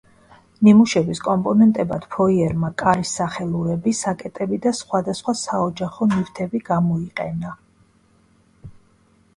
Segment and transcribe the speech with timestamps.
[0.67, 7.55] ნიმუშების კომპონენტებად ფოიერმა კარის სახელურები, საკეტები და სხვადასხვა საოჯახო ნივთები გამოიყენა.